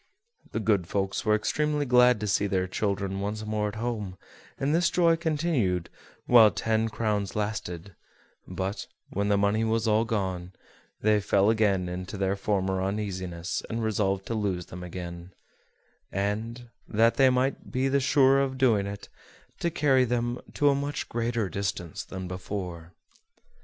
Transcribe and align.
The 0.51 0.59
good 0.59 0.87
folks 0.87 1.25
were 1.25 1.35
extremely 1.35 1.85
glad 1.85 2.19
to 2.21 2.27
see 2.27 2.47
their 2.47 2.65
children 2.67 3.19
once 3.19 3.45
more 3.45 3.67
at 3.67 3.75
home, 3.75 4.17
and 4.57 4.73
this 4.73 4.89
joy 4.89 5.15
continued 5.15 5.91
while 6.25 6.49
the 6.49 6.55
ten 6.55 6.89
crowns 6.89 7.35
lasted; 7.35 7.93
but, 8.47 8.87
when 9.11 9.27
the 9.27 9.37
money 9.37 9.63
was 9.63 9.87
all 9.87 10.03
gone, 10.05 10.53
they 11.01 11.19
fell 11.21 11.51
again 11.51 11.87
into 11.87 12.17
their 12.17 12.35
former 12.35 12.81
uneasiness, 12.81 13.61
and 13.69 13.83
resolved 13.83 14.25
to 14.25 14.33
lose 14.33 14.65
them 14.65 14.81
again; 14.83 15.33
and, 16.11 16.71
that 16.87 17.17
they 17.17 17.29
might 17.29 17.71
be 17.71 17.87
the 17.87 17.99
surer 17.99 18.41
of 18.41 18.57
doing 18.57 18.87
it, 18.87 19.07
to 19.59 19.69
carry 19.69 20.03
them 20.03 20.39
to 20.55 20.69
a 20.69 20.73
much 20.73 21.09
greater 21.09 21.47
distance 21.47 22.03
than 22.03 22.27
before. 22.27 22.91